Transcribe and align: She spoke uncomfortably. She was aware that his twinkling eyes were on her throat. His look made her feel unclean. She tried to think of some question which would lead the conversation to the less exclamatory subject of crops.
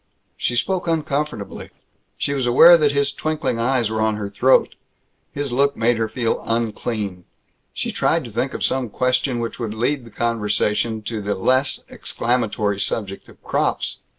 She 0.35 0.55
spoke 0.55 0.87
uncomfortably. 0.87 1.69
She 2.17 2.33
was 2.33 2.47
aware 2.47 2.75
that 2.75 2.91
his 2.91 3.13
twinkling 3.13 3.59
eyes 3.59 3.91
were 3.91 4.01
on 4.01 4.15
her 4.15 4.31
throat. 4.31 4.73
His 5.31 5.53
look 5.53 5.77
made 5.77 5.97
her 5.97 6.09
feel 6.09 6.41
unclean. 6.43 7.25
She 7.71 7.91
tried 7.91 8.23
to 8.25 8.31
think 8.31 8.55
of 8.55 8.63
some 8.63 8.89
question 8.89 9.37
which 9.37 9.59
would 9.59 9.75
lead 9.75 10.03
the 10.03 10.09
conversation 10.09 11.03
to 11.03 11.21
the 11.21 11.35
less 11.35 11.83
exclamatory 11.87 12.79
subject 12.79 13.29
of 13.29 13.43
crops. 13.43 13.99